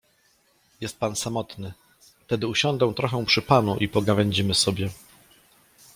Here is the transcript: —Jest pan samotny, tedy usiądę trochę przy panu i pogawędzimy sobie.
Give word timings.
—Jest 0.81 0.97
pan 0.99 1.15
samotny, 1.15 1.73
tedy 2.27 2.47
usiądę 2.47 2.93
trochę 2.93 3.25
przy 3.25 3.41
panu 3.41 3.77
i 3.77 3.87
pogawędzimy 3.87 4.53
sobie. 4.53 4.89